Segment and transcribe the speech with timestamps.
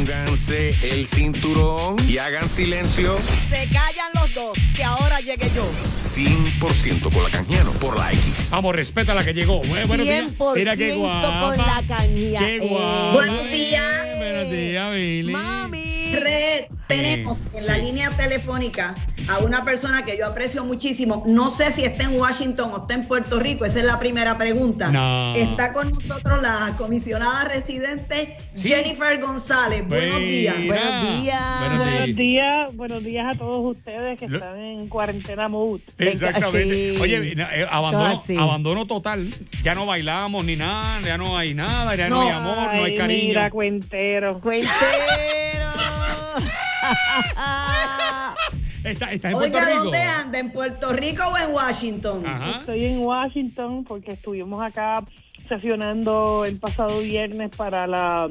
[0.00, 3.16] Pónganse el cinturón y hagan silencio.
[3.48, 5.66] Se callan los dos, que ahora llegue yo.
[5.96, 8.50] 100% con la canjiano por la X.
[8.50, 9.62] Vamos, respeta la que llegó.
[9.64, 10.26] Eh, buenos días.
[10.38, 11.40] 100% Mira qué guapa.
[11.48, 12.40] con la canjía.
[12.40, 13.12] Qué Eh, guapa.
[13.14, 13.82] Buenos días.
[14.04, 15.32] Eh, Buenos días, Billy.
[15.32, 16.14] Mami.
[16.88, 18.94] Tenemos en la línea telefónica
[19.28, 21.22] a una persona que yo aprecio muchísimo.
[21.26, 23.64] No sé si está en Washington o está en Puerto Rico.
[23.64, 24.88] Esa es la primera pregunta.
[24.92, 25.34] No.
[25.34, 28.68] Está con nosotros la comisionada residente Sí.
[28.68, 29.86] Jennifer González.
[29.86, 30.54] Buenos días.
[30.66, 31.58] Buenos días.
[31.60, 32.16] Buenos Buenos días.
[32.16, 35.80] días, buenos días a todos ustedes que Lo- están en cuarentena mood.
[35.98, 36.94] Exactamente.
[36.96, 37.00] Sí.
[37.00, 37.66] Oye, eh,
[38.38, 39.30] abandono, total.
[39.62, 42.22] Ya no bailamos ni nada, ya no hay nada, ya no, No.
[42.22, 43.28] hay amor, no hay Ay, cariño.
[43.28, 44.40] Mira, cuentero.
[44.40, 44.70] Cuentero.
[48.86, 49.84] Está, está en Oiga, Puerto Rico.
[49.84, 50.38] ¿dónde anda?
[50.38, 52.26] ¿En Puerto Rico o en Washington?
[52.26, 52.60] Ajá.
[52.60, 55.04] Estoy en Washington porque estuvimos acá
[55.48, 58.28] sesionando el pasado viernes para la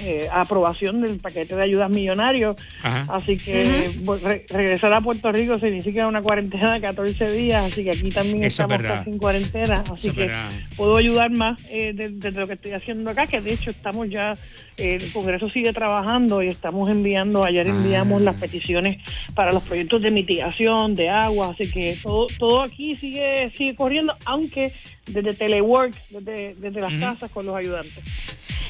[0.00, 2.56] eh, aprobación del paquete de ayudas millonarios.
[2.82, 3.06] Ajá.
[3.14, 7.90] Así que re- regresar a Puerto Rico significa una cuarentena de 14 días, así que
[7.92, 8.98] aquí también Eso estamos verdad.
[8.98, 10.50] casi en cuarentena, así Eso que verdad.
[10.76, 14.08] puedo ayudar más eh, de, de lo que estoy haciendo acá, que de hecho estamos
[14.10, 14.32] ya,
[14.76, 18.24] eh, el Congreso sigue trabajando y estamos enviando, ayer enviamos Ah.
[18.24, 18.98] las peticiones
[19.34, 24.14] para los proyectos de mitigación, de agua, así que todo, todo aquí sigue, sigue corriendo,
[24.24, 24.72] aunque
[25.06, 28.02] desde telework, desde, desde las casas con los ayudantes.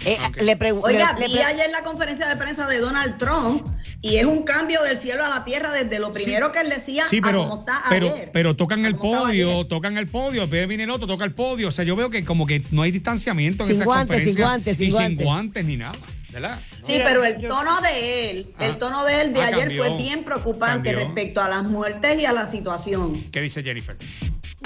[0.05, 0.41] Eh, Ok.
[0.43, 0.87] Le pregunto.
[0.89, 3.67] Oiga, vi ayer la conferencia de prensa de Donald Trump
[4.01, 7.07] y es un cambio del cielo a la tierra desde lo primero que él decía
[7.09, 8.31] Sí, a pero, como está pero, ayer.
[8.33, 11.69] pero tocan A el podio, tocan el podio, después viene el otro, toca el podio.
[11.69, 14.35] O sea, yo veo que como que no hay distanciamiento en Sin esas guantes, sin
[14.35, 14.47] conferencias.
[14.47, 15.17] guantes, sin y guantes.
[15.19, 15.99] sin guantes ni nada,
[16.33, 16.61] ¿verdad?
[16.85, 18.67] Sí, Mira, pero el yo- tono de él, Ah.
[18.67, 19.85] el tono de él de Ah, ayer cambió.
[19.87, 21.07] fue bien preocupante Cambió.
[21.07, 23.25] respecto a las muertes y a la situación.
[23.31, 23.97] ¿Qué dice Jennifer?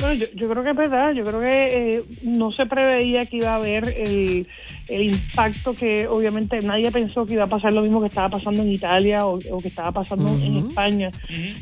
[0.00, 3.38] Bueno, yo, yo creo que es verdad, yo creo que eh, no se preveía que
[3.38, 4.46] iba a haber el,
[4.86, 8.62] el impacto que obviamente nadie pensó que iba a pasar lo mismo que estaba pasando
[8.62, 11.10] en Italia o, o que estaba pasando en España.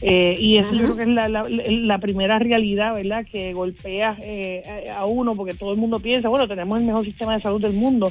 [0.02, 3.24] Eh, y eso yo creo que es la, la, la primera realidad, ¿verdad?
[3.30, 7.04] Que golpea eh, a a uno porque todo el mundo piensa, bueno, tenemos el mejor
[7.04, 8.10] sistema de salud del mundo.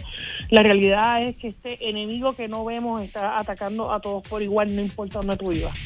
[0.50, 4.74] La realidad es que este enemigo que no vemos está atacando a todos por igual,
[4.76, 5.78] no importa dónde tú vivas.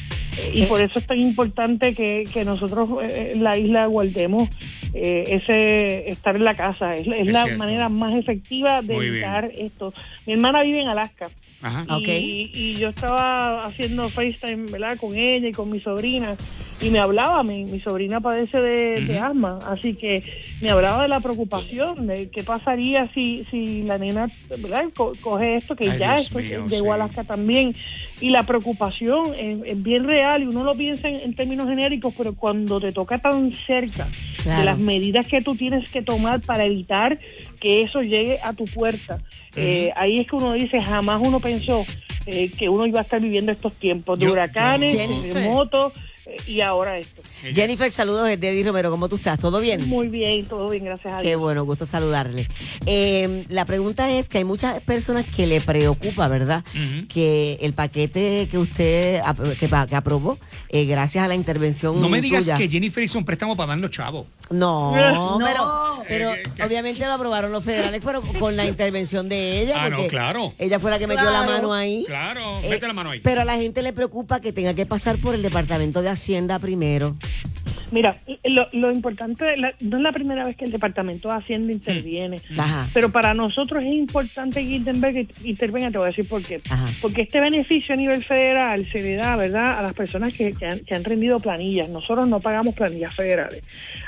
[0.52, 4.48] Y por eso es tan importante que, que nosotros eh, en la isla guardemos
[4.94, 6.94] eh, ese estar en la casa.
[6.96, 7.58] Es, la- es Es la cierto.
[7.58, 9.14] manera más efectiva de Muy bien.
[9.16, 9.92] evitar esto.
[10.26, 11.28] Mi hermana vive en Alaska.
[11.62, 11.84] Ajá.
[11.94, 12.08] Ok.
[12.08, 14.96] Y, y yo estaba haciendo FaceTime, ¿verdad?
[14.98, 16.36] Con ella y con mi sobrina.
[16.82, 20.22] Y me hablaba, mi, mi sobrina padece de, de asma, así que
[20.62, 24.84] me hablaba de la preocupación, de qué pasaría si, si la nena, ¿verdad?
[24.96, 26.90] Co- coge esto, que Ay, ya Dios esto mío, llegó sí.
[26.90, 27.74] a Alaska también.
[28.22, 32.14] Y la preocupación es, es bien real y uno lo piensa en, en términos genéricos,
[32.16, 34.08] pero cuando te toca tan cerca
[34.42, 34.60] Claro.
[34.60, 37.18] de las medidas que tú tienes que tomar para evitar
[37.60, 39.18] que eso llegue a tu puerta,
[39.56, 41.84] eh, ahí es que uno dice, jamás uno pensó
[42.26, 45.92] eh, que uno iba a estar viviendo estos tiempos de Yo- huracanes, terremotos
[46.26, 47.22] eh, y ahora esto.
[47.54, 48.90] Jennifer, saludos desde Eddie Romero.
[48.90, 49.40] ¿Cómo tú estás?
[49.40, 49.88] ¿Todo bien?
[49.88, 51.40] Muy bien, todo bien, gracias a Qué Dios.
[51.40, 52.46] bueno, gusto saludarle.
[52.84, 56.62] Eh, la pregunta es que hay muchas personas que le preocupa, ¿verdad?
[57.08, 59.22] Que el paquete que usted
[59.58, 60.38] que, aprobó,
[60.68, 63.68] eh, gracias a la intervención No me digas tuya- que Jennifer hizo un préstamo para
[63.68, 64.26] darnos chavos.
[64.50, 65.38] No, No.
[65.42, 65.64] pero,
[66.10, 69.74] pero Eh, que- obviamente lo aprobaron los federales, pero con la intervención de ella.
[69.78, 70.52] Ah, no, porque claro.
[70.58, 71.50] Ella fue la que metió la Claro.
[71.52, 72.04] mano ahí.
[72.06, 73.20] Claro, Eh, mete la mano ahí.
[73.20, 76.58] Pero a la gente le preocupa que tenga que pasar por el Departamento de Hacienda
[76.58, 77.14] primero.
[77.92, 81.72] Mira, lo, lo importante, la- no es la primera vez que el Departamento de Hacienda
[81.72, 82.38] interviene.
[82.58, 82.88] Ajá.
[82.94, 86.60] Pero para nosotros es importante que Gutenberg intervenga, te voy a decir por qué.
[86.70, 86.86] Ajá.
[87.02, 90.66] Porque este beneficio a nivel federal se le da, ¿verdad?, a las personas que, que
[90.66, 91.88] han, que han rendido planillas.
[91.88, 93.62] Nosotros no pagamos planillas federales.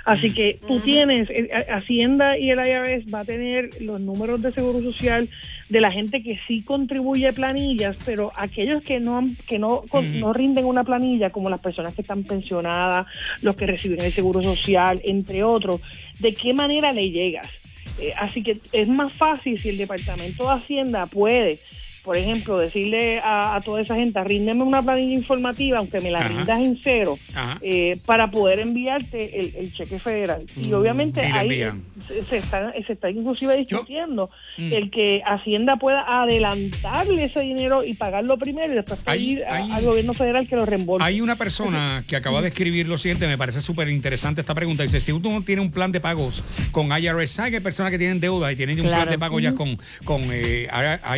[0.04, 4.53] Así que tú tienes, eh, Hacienda y el IRS va a tener los números de
[4.53, 5.28] seguro social
[5.69, 9.81] de la gente que sí contribuye a planillas, pero aquellos que no han- que no,
[9.88, 13.06] con- no rinden una planilla, como las personas que están pensionadas,
[13.41, 15.81] los que reciben el seguro social, entre otros,
[16.21, 17.49] ¿de qué manera le llegas?
[18.00, 21.60] Eh, así que es más fácil si el Departamento de Hacienda puede,
[22.05, 26.19] por ejemplo, decirle a, a toda esa gente, ríndeme una planilla informativa, aunque me la
[26.21, 26.28] Ajá.
[26.28, 27.19] rindas en cero,
[27.60, 30.45] eh, para poder enviarte el, el cheque federal.
[30.57, 31.71] Y obviamente Mm, le ahí
[32.09, 34.72] se, se está, se está inclusive discutiendo Mm.
[34.72, 39.77] el que Hacienda pueda adelantarle ese dinero y pagarlo primero y después Hay- pedir a-
[39.77, 41.05] al gobierno federal que lo reembolse.
[41.05, 44.83] Hay una persona que acaba de escribir lo siguiente, me parece súper interesante esta pregunta.
[44.83, 47.98] Dice, si uno tiene un plan de pagos con IRS, ¿sabe que hay personas que
[47.98, 49.03] tienen deuda y tienen un Claro.
[49.03, 50.66] plan de pago ya con, con eh,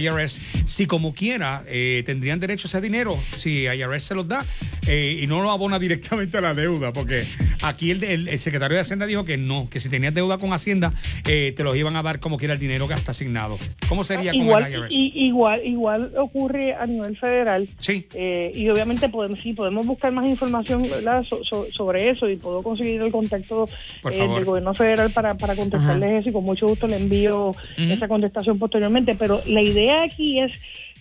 [0.00, 0.40] IRS?
[0.74, 4.44] Si como quiera eh, tendrían derecho a ese dinero, si IRS se los da
[4.88, 7.26] eh, y no lo abona directamente a la deuda, porque
[7.62, 10.52] Aquí el, el- el secretario de Hacienda dijo que no, que si tenías deuda con
[10.52, 10.92] Hacienda,
[11.26, 13.56] eh, te los iban a dar como quiera el dinero que está asignado.
[13.88, 14.94] ¿Cómo sería con igual, el IRS?
[14.94, 17.66] i- igual, igual ocurre a nivel federal.
[17.78, 18.06] Sí.
[18.12, 21.22] Eh, y obviamente podemos, sí, podemos buscar más información ¿verdad?
[21.30, 23.66] So- so- sobre eso y puedo conseguir el contacto
[24.12, 28.08] eh, del gobierno federal para, para contestarles eso y con mucho gusto le envío esa
[28.08, 29.14] contestación posteriormente.
[29.14, 30.52] Pero la idea aquí es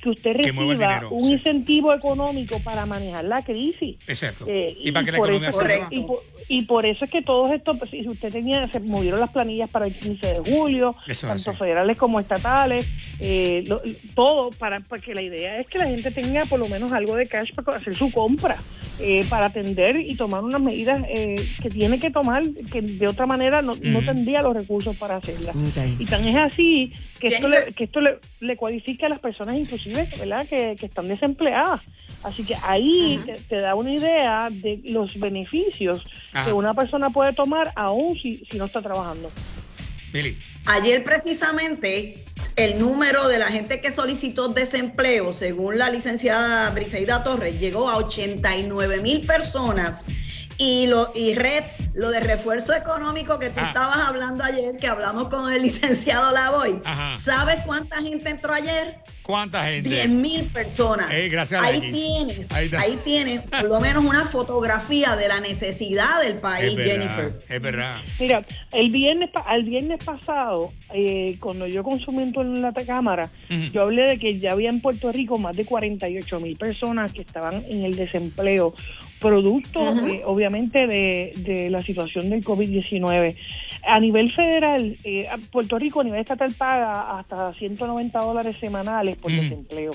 [0.04, 1.32] que usted reciba un sí.
[1.34, 3.96] incentivo económico para manejar la crisis.
[4.08, 4.46] Cierto.
[4.48, 6.20] Eh, y para que la por economía eso- se y por,
[6.50, 9.88] y por eso es que todos estos, si usted tenía, se movieron las planillas para
[9.88, 12.88] el 15 de julio, Eso es tanto federales como estatales,
[13.20, 13.82] eh, lo-
[14.14, 17.28] todo para porque la idea es que la gente tenga por lo menos algo de
[17.28, 18.58] cash para hacer su compra,
[19.00, 23.26] eh, para atender y tomar unas medidas eh, que tiene que tomar, que de otra
[23.26, 25.56] manera no, no tendría los recursos para hacerlas.
[26.00, 29.56] Y tan es así que esto, le, que esto le, le cualifica a las personas
[29.56, 30.48] inclusive, ¿verdad?
[30.48, 31.82] Que, que están desempleadas.
[32.24, 36.02] Así que ahí te, te da una idea de los beneficios
[36.32, 36.46] Ajá.
[36.46, 39.32] que una persona puede tomar aún si, si no está trabajando.
[40.14, 40.38] Billy.
[40.66, 42.23] Ayer precisamente
[42.56, 47.98] el número de la gente que solicitó desempleo, según la licenciada Briseida Torres, llegó a
[47.98, 50.06] 89 mil personas.
[50.58, 53.68] Y, lo, y Red, lo de refuerzo económico que tú Ah.
[53.68, 57.18] estabas hablando ayer, que hablamos con el licenciado Lavoy, Ajá.
[57.18, 58.98] ¿sabes cuánta gente entró ayer?
[59.22, 59.90] ¿Cuánta gente?
[59.90, 61.10] 10 mil personas.
[61.10, 66.40] Eh, gracias ahí tienes, Ahí tienes por lo menos una fotografía de la necesidad del
[66.40, 67.42] país, es verdad, Jennifer.
[67.48, 68.02] es verdad.
[68.20, 68.44] Mira,
[68.74, 73.30] el viernes, pa- el viernes pasado, eh, cuando yo consumí en la cámara,
[73.72, 77.22] yo hablé de que ya había en Puerto Rico más de 48 mil personas que
[77.22, 78.74] estaban en el desempleo,
[79.22, 83.36] producto, eh, obviamente, de, de la situación del COVID-19.
[83.86, 89.32] A nivel federal, eh, Puerto Rico a nivel estatal paga hasta 190 dólares semanales por
[89.32, 89.42] Ujú.
[89.42, 89.92] desempleo.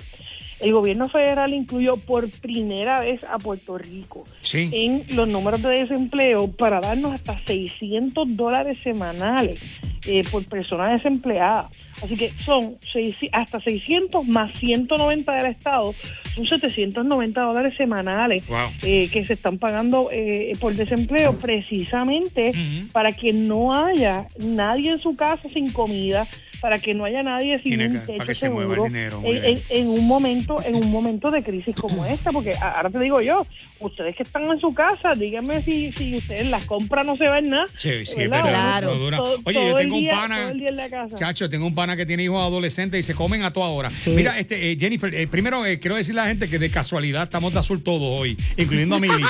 [0.60, 4.68] El gobierno federal incluyó por primera vez a Puerto Rico Sí.
[4.72, 9.58] en los números de desempleo para darnos hasta 600 dólares semanales
[10.06, 11.68] eh, por persona desempleada.
[12.02, 15.92] Así que son seis- hasta 600 más 190 del Estado,
[16.36, 18.58] son 790 dólares semanales Wow.
[18.84, 22.52] eh, que se están pagando eh, por desempleo precisamente
[22.92, 26.26] para que no haya nadie en su casa sin comida,
[26.60, 28.80] para que no haya nadie sin Tiene un que- para techo que se mueva el
[28.80, 29.44] seguro dinero, en, bien.
[29.44, 33.20] en- en un momento en un momento de crisis como esta, porque ahora te digo
[33.20, 33.46] yo,
[33.80, 37.50] ustedes que están en su casa, díganme si, si ustedes las compras no se ven
[37.50, 37.66] nada.
[37.74, 38.48] Sí, sí, es ¿verdad?
[38.48, 38.94] Claro.
[38.94, 39.16] no dura.
[39.18, 40.36] Todo- Oye, todo yo el tengo un pana.
[40.40, 41.16] todo el día en la casa.
[41.16, 43.90] Chacho, tengo un pana que tiene hijos adolescentes y se comen a toda hora.
[43.90, 44.10] Sí.
[44.10, 47.22] Mira, este, eh, Jennifer, eh, primero eh, quiero decirle a la gente que de casualidad
[47.24, 49.24] estamos de azul todos hoy, incluyendo a Mili.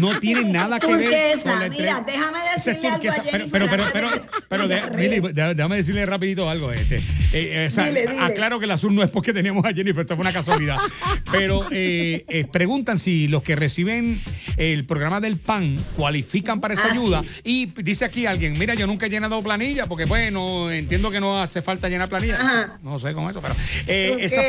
[0.00, 3.46] No tiene nada que ver con la mira, déjame Esa es decirle algo a pero,
[3.50, 4.08] pero, pero, pero,
[4.48, 6.71] pero déjame decirle rapidito algo.
[6.72, 7.21] Este.
[7.32, 8.20] Eh, eh, o sea, Dile, dile.
[8.20, 10.76] Aclaro que el azul no es porque teníamos a Jennifer, esto fue una casualidad.
[11.32, 14.20] Pero eh, eh, preguntan si los que reciben
[14.56, 17.22] el programa del PAN cualifican para esa Ah, ayuda.
[17.22, 17.40] sí.
[17.44, 21.40] Y dice aquí alguien, mira, yo nunca he llenado planilla, porque bueno, entiendo que no
[21.40, 22.36] hace falta llenar planilla.
[22.36, 22.78] Ajá.
[22.82, 23.54] No sé con eso, pero
[23.86, 24.42] eh, esa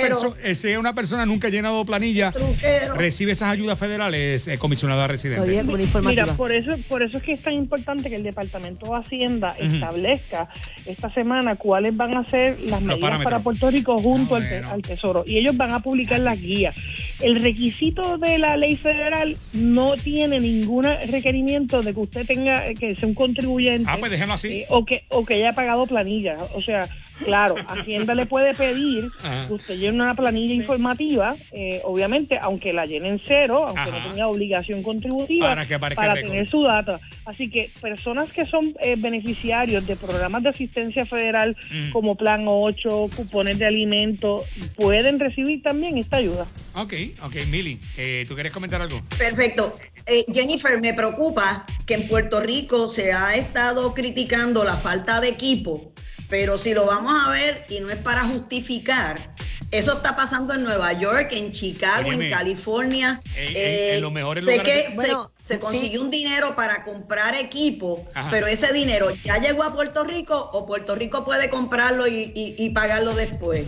[0.55, 2.95] si una persona nunca ha llenado planilla, Truquero.
[2.95, 5.63] recibe esas ayudas federales, eh, comisionada residente.
[6.03, 9.55] Mira, por eso, por eso es que es tan importante que el Departamento de Hacienda
[9.59, 10.49] establezca
[10.85, 14.55] esta semana cuáles van a ser las medidas para Puerto Rico junto Ah, al, te-
[14.59, 14.69] bueno.
[14.71, 15.23] al Tesoro.
[15.25, 16.75] Y ellos van a publicar las guías.
[17.21, 22.95] El requisito de la ley federal no tiene ningún requerimiento de que usted tenga que
[22.95, 23.89] ser un contribuyente.
[23.89, 24.47] Ah, pues déjenlo así.
[24.47, 26.37] eh, o que o que haya pagado planilla.
[26.55, 26.87] O sea,
[27.23, 29.47] claro, Hacienda le puede pedir Ajá.
[29.47, 33.91] que usted llene una planilla informativa, eh, obviamente, aunque la llene en cero, aunque Ajá.
[33.91, 35.49] no tenga obligación contributiva,
[35.95, 36.99] Para que tener su data.
[37.25, 41.91] Así que personas que son eh, beneficiarios de programas de asistencia federal Mm.
[41.91, 44.45] como Plan 8, cupones de alimentos,
[44.75, 46.45] pueden recibir también esta ayuda.
[46.75, 49.01] Ok, ok, Mili, eh, ¿tú quieres comentar algo?
[49.17, 49.75] Perfecto.
[50.05, 55.29] Eh, Jennifer, me preocupa que en Puerto Rico se ha estado criticando la falta de
[55.29, 55.91] equipo,
[56.33, 59.29] pero si lo vamos a ver, y no es para justificar,
[59.69, 63.21] eso está pasando en Nueva York, en Chicago, Óyeme, en California.
[63.35, 64.95] en- en- Eh, en los mejores sé lugares que
[65.37, 65.59] se- sí.
[65.59, 68.29] consiguió un dinero para comprar equipo, Ajá.
[68.31, 72.55] pero ese dinero ya llegó a Puerto Rico o Puerto Rico puede comprarlo y, y-
[72.57, 73.65] y pagarlo después.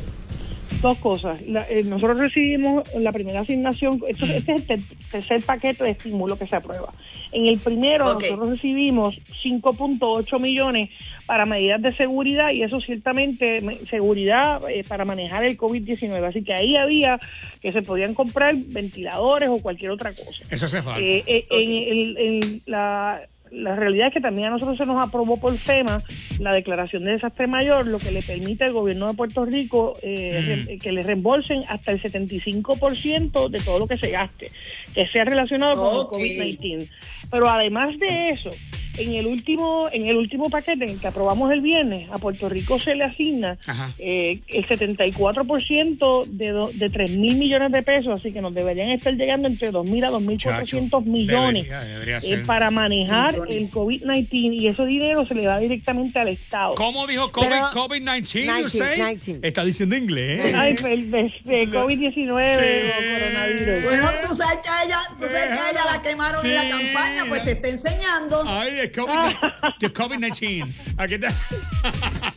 [0.85, 1.41] Dos cosas.
[1.47, 4.79] La- eh, nosotros recibimos la primera asignación, esto- este es el ter-
[5.11, 6.93] tercer paquete de estímulo que se aprueba.
[7.31, 10.91] En el primero nosotros recibimos 5.8 millones
[11.25, 16.23] para medidas de seguridad y eso ciertamente me- seguridad eh, para manejar el COVID-19.
[16.27, 17.19] Así que ahí había
[17.61, 20.43] que se podían comprar ventiladores o cualquier otra cosa.
[20.51, 21.01] Eso hace falta.
[21.01, 23.21] Eh, eh, en, el- en la,
[23.55, 25.97] la realidad es que también a nosotros se nos aprobó por FEMA
[26.39, 30.63] la declaración de desastre mayor, lo que le permite al gobierno de Puerto Rico eh,
[30.67, 34.51] re- que le reembolsen hasta el 75% de todo lo que se gaste,
[34.93, 36.89] que sea relacionado con el COVID-19.
[37.31, 38.49] Pero además de eso,
[38.97, 42.49] en el último en el último paquete en el que aprobamos el viernes, a Puerto
[42.49, 43.57] Rico se le asigna
[43.99, 48.89] eh, el 74% de, do- de 3 mil millones de pesos, así que nos deberían
[48.91, 53.55] estar llegando entre 2 mil a 2.400 Chacho, millones debería- debería eh, para manejar Millones.
[53.65, 56.75] el COVID-19 y ese dinero se le da directamente al Estado.
[56.75, 58.45] ¿Cómo dijo COVID, Pero- COVID-19?
[58.45, 58.97] you 19, say?
[59.15, 59.47] 19.
[59.47, 60.53] Está diciendo inglés.
[60.55, 63.83] Ay, el de, de COVID-19 o coronavirus.
[63.83, 66.61] Bueno, tú sabes que a ella, tú sabes que a ella la quemaron en la
[66.61, 66.69] Sí.
[66.69, 68.43] campaña, pues te está enseñando.
[68.45, 70.73] Ay, el COVID- the COVID-19.
[70.97, 71.33] Aquí está.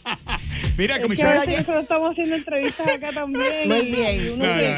[0.76, 1.08] Mira, Es que
[1.56, 3.68] nosotros estamos haciendo entrevistas acá también.
[3.68, 4.24] Muy bien.
[4.24, 4.70] y uno No, no, se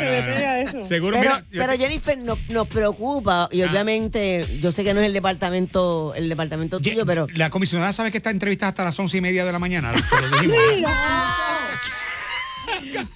[0.65, 0.89] no, eso.
[0.89, 1.67] Seguro, Pero, mira.
[1.67, 3.69] pero Jennifer nos, nos preocupa y Ah.
[3.71, 7.93] obviamente yo sé que no es el departamento el departamento tuyo, Ye- pero La comisionada
[7.93, 9.93] sabe que está entrevista hasta las once y media de la mañana.
[9.93, 10.57] Lo dijimos.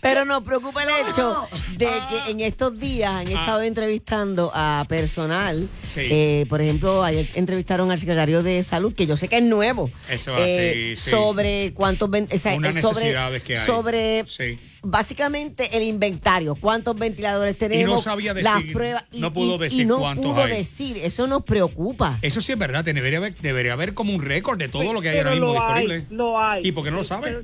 [0.00, 5.68] pero nos preocupa el hecho de que en estos días han estado entrevistando a personal.
[5.73, 5.87] Ah.
[5.94, 6.00] Sí.
[6.11, 9.90] eh, por ejemplo, ayer entrevistaron al secretario de salud, que yo sé que es nuevo.
[10.11, 11.11] Eso, eh, así, sí.
[11.11, 13.64] Sobre cuántos ven- o sea, Unas eh, sobre, necesidades que hay.
[13.66, 14.59] sobre Sí.
[14.83, 19.80] básicamente el inventario, cuántos ventiladores tenemos, sabía las decir, pruebas y, no pudo y- decir
[19.83, 20.56] y no cuántos pudo hay.
[20.56, 22.18] decir, eso nos preocupa.
[22.23, 25.11] Eso sí es verdad, debería haber, debería haber como un récord de todo lo que
[25.11, 26.06] hay Pero ahora mismo lo hay, disponible.
[26.11, 26.66] lo hay.
[26.66, 27.38] ¿Y por qué no lo sabe?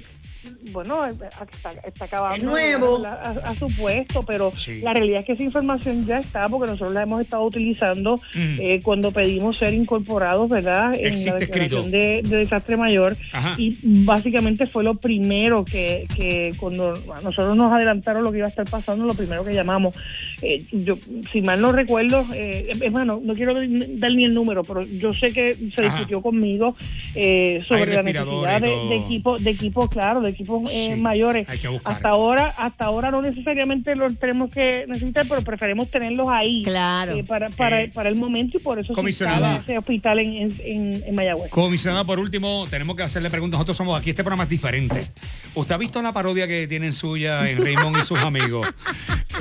[0.73, 2.37] Bueno, está, está acabando.
[2.37, 2.99] Es nuevo.
[3.01, 4.81] la- A, a su puesto, pero Sí.
[4.81, 8.57] la realidad es que esa información ya está porque nosotros la hemos estado utilizando Mm.
[8.61, 10.95] eh, cuando pedimos ser incorporados, ¿verdad?
[10.95, 13.17] En Existe la declaración de, de desastre mayor.
[13.33, 13.55] Ajá.
[13.59, 18.47] Y básicamente fue lo primero que, que cuando a nosotros nos adelantaron lo que iba
[18.47, 19.95] a estar pasando, lo primero que llamamos.
[20.43, 20.97] Eh, yo,
[21.33, 25.11] si mal no recuerdo, eh, es más, no, quiero dar ni el número, pero yo
[25.13, 25.95] sé que se Ajá.
[25.97, 26.75] discutió conmigo
[27.15, 31.49] eh, sobre la necesidad de, de equipos, de equipos, claro, de equipos eh, mayores.
[31.49, 31.95] hay que buscar.
[31.95, 36.63] Hasta ahora, hasta ahora no necesariamente los tenemos que necesitar, pero preferimos tenerlos ahí.
[36.65, 37.13] Claro.
[37.17, 39.57] eh, para, para, Eh, para el momento y por eso comisionada.
[39.57, 41.51] está ese hospital en, en, en- en Mayagüez.
[41.51, 43.59] Comisionada, por último, tenemos que hacerle preguntas.
[43.59, 45.11] Nosotros somos aquí, este programa es diferente.
[45.55, 48.67] ¿Usted ha visto la parodia que tienen suya en Raymond y sus amigos?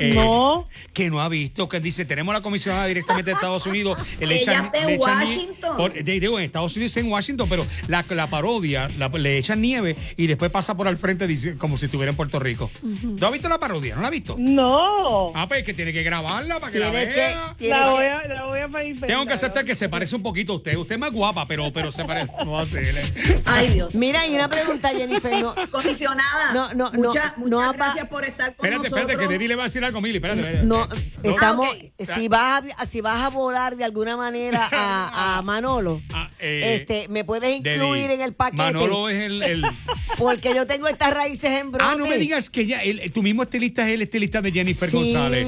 [0.00, 0.66] Eh, No.
[0.92, 4.00] Que no ha visto, que dice, tenemos la comisionada directamente de Estados Unidos.
[4.20, 5.76] eh, le Ella echan- está en Washington.
[5.76, 9.60] por- de- digo, en Estados Unidos en Washington, pero la, la parodia, la- le echan
[9.60, 12.70] nieve y después pasa por al frente dice, como si estuviera en Puerto Rico.
[13.18, 13.94] ¿Tú has visto la parodia?
[13.94, 14.36] ¿No la has visto?
[14.38, 15.32] No.
[15.34, 17.46] Ah, pues que tiene que grabarla para que la que- vea.
[17.48, 19.00] La que- voy a, la voy a pedir.
[19.00, 20.76] Tengo que aceptar que se parece un poquito a usted.
[20.76, 22.30] Usted es más guapa, pero, pero se parece.
[22.44, 23.42] No va a ser, ¿eh?
[23.44, 23.94] Ay, Dios.
[23.94, 28.46] Mira, y una pregunta, Jennifer, no, Comisionada, No, no, no, muchas, no gracias por estar
[28.56, 29.00] con Espérate, nosotros.
[29.00, 30.16] espérate, que Deddy le va a decir algo, Mili.
[30.16, 30.66] Espérate, espérate.
[30.66, 30.86] no,
[31.22, 31.68] estamos,
[32.00, 36.30] Ah, si vas a, si vas a volar de alguna manera a, a Manolo, Ah,
[36.38, 39.42] eh, este, me puedes incluir en el paquete, Manolo es el.
[39.42, 39.64] el-
[40.18, 41.84] porque yo tengo estas raíces en brote.
[41.88, 42.82] ah, no me digas que ya.
[42.82, 45.46] El, tu mismo estilista es el estilista de Jennifer Sí, González.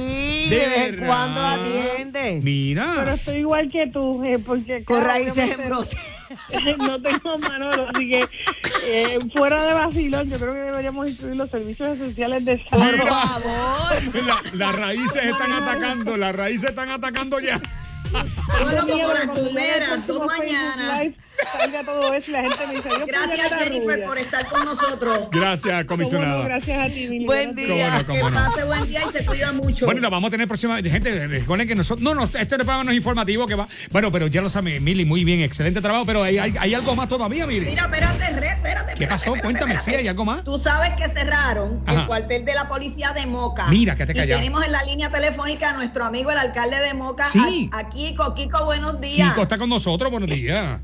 [0.49, 2.39] de vez en cuando atiende.
[2.43, 2.93] Mira.
[2.99, 4.83] Pero estoy igual que tú, eh, porque.
[4.83, 5.95] Con raíces en brote.
[6.77, 8.27] no tengo Manolo, así que
[8.85, 13.07] eh, fuera de vacilón, yo creo que deberíamos incluir los servicios esenciales de Por salud.
[13.07, 14.15] favor.
[14.25, 17.59] La- las raíces están atacando, las raíces están atacando ya.
[18.11, 18.29] Bueno,
[18.85, 19.77] como las Cuando yo vea
[21.43, 21.83] el primeras, próximo dos Facebook mañanas.
[21.83, 24.65] Live, Salga todo eso y la gente me dice, yo Gracias, Jennifer, por estar con
[24.65, 25.19] nosotros.
[25.31, 26.43] Gracias, comisionada.
[26.43, 27.25] gracias a ti, Mili.
[27.25, 28.03] Buen día.
[28.07, 28.45] Cómo no, Que no.
[28.45, 29.85] pase buen día y se cuida mucho.
[29.85, 30.77] Bueno, y la vamos a tener próxima.
[30.77, 32.03] Gente, recuerden que nosotros.
[32.03, 33.67] No, no, este programa no es informativo que va.
[33.91, 36.05] Bueno, pero ya lo sabe, Mili, muy bien, excelente trabajo.
[36.05, 37.65] Pero hay, hay, hay algo más todavía, Mili.
[37.65, 38.93] Mira, espérate, Red, espérate.
[38.95, 39.25] ¿Qué pasó?
[39.35, 39.91] espérate, Cuéntame, espérate.
[39.91, 40.43] ¿sí hay algo más?
[40.43, 42.01] Tú sabes que cerraron Ajá.
[42.01, 43.67] el cuartel de la policía de Moca.
[43.67, 44.39] Mira, quédate Y callado.
[44.41, 47.29] tenemos en la línea telefónica a nuestro amigo el alcalde de Moca.
[47.29, 47.69] Sí.
[47.71, 49.29] a- Aquí, Coquico, buenos días.
[49.29, 50.81] Kiko está con nosotros, buenos días.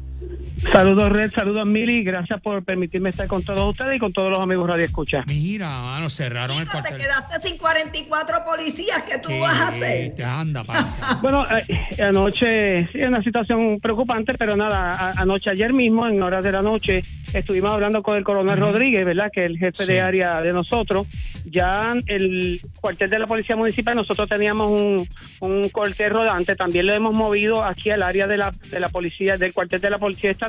[0.73, 4.41] Saludos Red, saludos Mili, gracias por permitirme estar con todos ustedes y con todos los
[4.41, 5.23] amigos Radio Escucha.
[5.25, 6.97] Mira, mano, cerraron el Kiko, te cuartel.
[7.07, 9.03] quedaste sin 44 policías.
[9.03, 10.15] ¿Qué tú ¿Qué vas a hacer?
[10.15, 10.63] te anda?
[11.21, 16.43] Bueno, eh, anoche sí, una situación preocupante, pero nada, a- anoche, ayer mismo, en horas
[16.43, 19.31] de la noche, estuvimos hablando con el coronel Rodríguez, ¿verdad?
[19.33, 19.93] Que es el jefe Sí.
[19.93, 21.07] de área de nosotros.
[21.45, 25.07] Ya el cuartel de la Policía Municipal, nosotros teníamos un,
[25.39, 29.37] un cuartel rodante, también lo hemos movido aquí al área de la, de la policía,
[29.37, 30.48] del cuartel de la Policía Estatal,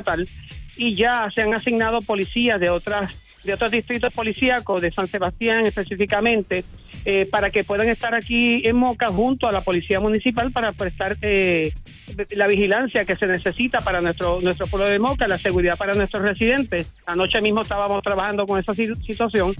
[0.77, 5.65] y ya se han asignado policías de otras de otros distritos policíacos, de San Sebastián
[5.65, 6.63] específicamente,
[7.05, 11.17] eh, para que puedan estar aquí en Moca junto a la Policía Municipal para prestar
[11.21, 11.73] eh,
[12.31, 16.21] la vigilancia que se necesita para nuestro nuestro pueblo de Moca, la seguridad para nuestros
[16.23, 16.87] residentes.
[17.05, 19.53] Anoche mismo estábamos trabajando con esa si- situación.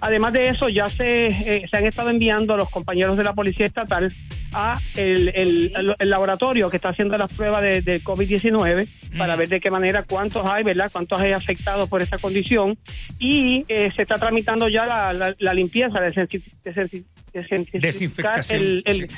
[0.00, 3.66] Además de eso, ya se, eh, se han estado enviando los compañeros de la Policía
[3.66, 4.12] Estatal
[4.54, 5.72] a el, el-
[6.10, 8.86] laboratorio que está haciendo las pruebas de, de COVID-19
[9.16, 10.90] para ver de qué manera cuántos hay, ¿verdad?
[10.92, 12.76] Cuántos hay afectados por esa condición.
[13.18, 16.42] Y eh, se está tramitando ya la, la- la limpieza, desensi-
[17.72, 19.08] desinfectar el, el-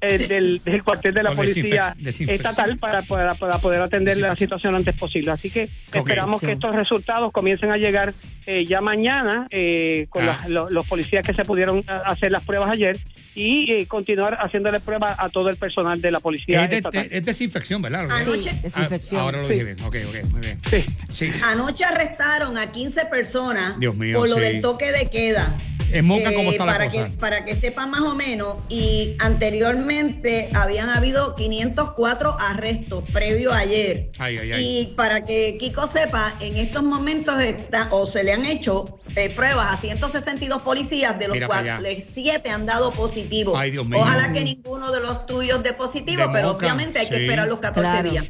[0.00, 1.94] el- del, del cuartel de la policía
[2.26, 5.30] estatal para, para, para poder atender la situación lo antes posible.
[5.30, 8.14] Así que esperamos que estos resultados comiencen a llegar
[8.46, 10.26] eh, ya mañana eh, con Ah.
[10.40, 12.98] las- lo- los policías que se pudieron a- hacer las pruebas ayer
[13.38, 17.08] y eh, continuar haciéndole pruebas a todo el personal de la policía Es, de- estatal.
[17.10, 18.08] es desinfección, ¿verdad?
[18.10, 19.20] Anoche- desinfección.
[19.20, 19.80] Ah, ahora lo dije bien.
[19.80, 20.58] Ok, ok, muy bien.
[20.68, 20.84] Sí.
[21.12, 21.32] Sí.
[21.44, 24.40] Anoche arrestaron a 15 personas Dios mío, por lo sí.
[24.42, 25.56] del toque de queda.
[25.90, 27.04] En Moca, ¿cómo está la para cosa?
[27.06, 33.58] Que, para que sepan más o menos, y anteriormente habían habido 504 arrestos previo a
[33.60, 34.10] ayer.
[34.18, 34.62] Ay, ay, ay.
[34.82, 39.30] Y para que Kiko sepa, en estos momentos está, o se le han hecho eh,
[39.30, 43.27] pruebas a 162 policías, de los Mira cuales 7 han dado positivo.
[43.56, 43.98] Ay, Dios mío.
[44.00, 47.48] Ojalá que ninguno de los tuyos dé positivo, De pero Moca, obviamente hay que esperar
[47.48, 48.10] los 14 Claro.
[48.10, 48.26] días.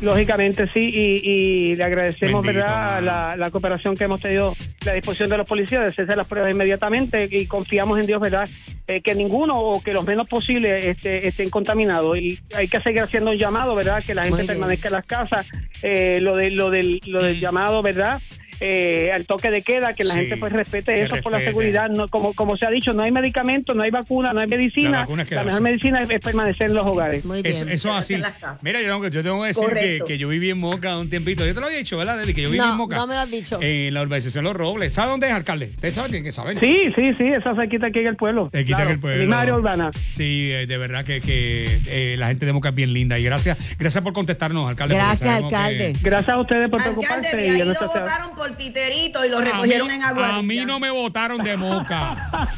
[0.00, 4.94] Lógicamente sí, y, y le agradecemos Bendito, verdad la, la cooperación que hemos tenido, la
[4.94, 8.48] disposición de los policías de hacerse las pruebas inmediatamente y confiamos en Dios, verdad,
[8.88, 13.02] eh, que ninguno o que los menos posible este, estén contaminados y hay que seguir
[13.02, 14.58] haciendo un llamado, verdad, que la gente Muy bien.
[14.58, 15.46] permanezca en las casas,
[15.82, 18.20] eh, lo de lo del lo del llamado, verdad.
[18.64, 21.88] Eh, al toque de queda, que la Sí, gente pues respete eso por la seguridad.
[21.90, 24.90] No, como, como se ha dicho, no hay medicamento, no hay vacuna, no hay medicina.
[24.90, 25.46] La vacuna es la quedarse.
[25.48, 27.24] mejor medicina es, es permanecer en los hogares.
[27.24, 27.52] Muy bien.
[27.54, 28.14] Eso, eso es así.
[28.14, 28.22] en.
[28.62, 31.44] Mira, yo tengo, que- yo tengo que decir que, yo viví en Moca un tiempito.
[31.44, 32.34] Yo te lo había dicho, ¿verdad, Deli?
[32.34, 32.96] Que yo viví No, en Moca.
[32.96, 33.58] no me lo has dicho.
[33.60, 34.94] En la urbanización Los Robles.
[34.94, 35.72] ¿Sabe dónde es, alcalde?
[35.74, 36.60] Ustedes saben, tienen que saber.
[36.60, 38.48] Sí, sí, sí, esa se quita aquí en el pueblo.
[38.52, 39.36] Te quita Claro, que el pueblo.
[39.36, 39.90] área urbana.
[40.08, 43.18] Sí, eh, de verdad que, que eh, la gente de Moca es bien linda.
[43.18, 44.94] Y gracias, gracias por contestarnos, alcalde.
[44.94, 45.94] Gracias, que- alcalde.
[46.00, 49.40] Gracias a ustedes por Alcalde, preocuparse de y ahí votaron por titerito y lo A
[49.40, 50.36] mí, recogieron en Aguadilla.
[50.38, 52.50] a mí no me votaron de Moca.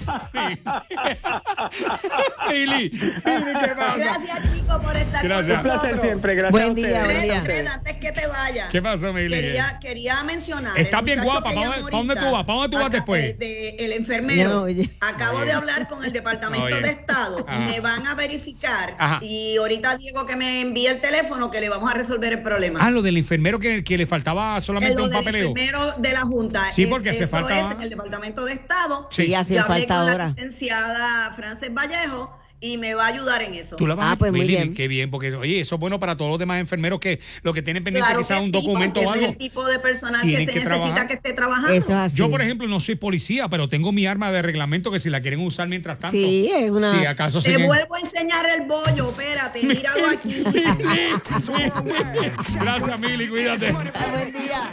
[2.50, 3.96] Lili, ¿qué pasa?
[3.96, 5.56] Gracias, chicos, por estar Gracias.
[5.58, 7.42] Un placer siempre, gracias Buen día, buen Fred, día.
[7.42, 8.68] Fred, antes que te vayas.
[8.70, 9.30] ¿Qué pasó, Mili?
[9.34, 10.76] Quería, quería mencionar.
[10.78, 12.44] Estás el bien guapa, que ¿pa' dónde- tú vas?
[12.44, 13.24] ¿Pa' dónde tú vas después?
[13.24, 14.66] eh, de- el enfermero.
[14.66, 14.84] No.
[15.00, 15.46] Acabo Oye.
[15.46, 16.80] de hablar con el Departamento Oye.
[16.80, 17.44] de Estado.
[17.48, 17.58] Ajá.
[17.60, 18.94] Me van a verificar.
[18.98, 19.18] Ajá.
[19.22, 22.80] Y ahorita Diego que me envíe el teléfono que le vamos a resolver el problema.
[22.82, 25.48] Ah, lo del enfermero que, que le faltaba solamente lo un papeleo.
[25.48, 26.72] enfermero de la Junta.
[26.72, 29.08] Sí, Es- porque hace falta- es en el Departamento de Estado.
[29.10, 29.26] Sí.
[29.26, 30.28] Sí, hace Yo hablé falta con la ahora.
[30.28, 33.76] licenciada Frances Vallejo y me va a ayudar en eso.
[33.76, 34.72] Tú la vas Ah, a pues muy bien.
[34.72, 37.60] Qué bien, porque oye, eso es bueno para todos los demás enfermeros que lo que
[37.60, 39.26] tienen pendiente Claro quizás un sí, documento o algo.
[39.26, 41.06] Es el tipo de personal que se que necesita trabajar.
[41.08, 41.68] que esté trabajando.
[41.73, 42.16] Eso es así.
[42.16, 45.20] Yo, por ejemplo, no soy policía, pero tengo mi arma de reglamento que si la
[45.20, 46.16] quieren usar mientras tanto.
[46.16, 50.42] Sí, es una- Si acaso Te siguen- vuelvo a enseñar el bollo, espérate, míralo aquí.
[52.60, 53.73] Gracias, Mili, cuídate.
[53.73, 54.70] Buen día.